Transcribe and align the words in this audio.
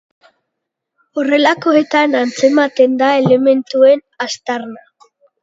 Horrelakoetan 1.21 2.17
antzematen 2.21 2.97
da 3.03 3.11
elementuen 3.27 4.03
aztarna. 4.29 4.89